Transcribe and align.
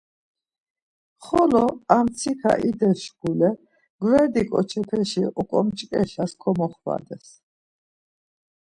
Xolo 1.25 1.63
ar 1.95 2.01
mtsika 2.05 2.51
ides 2.69 2.97
şkule 3.05 3.49
gverdi 3.99 4.43
ǩoçepeşi 4.49 5.23
oǩomç̌ǩeşas 5.39 6.31
komoxvades. 6.41 7.25